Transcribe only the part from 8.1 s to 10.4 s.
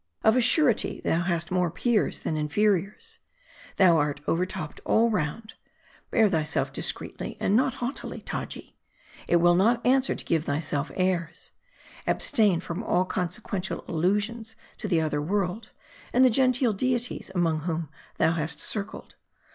Taji. It will not answer to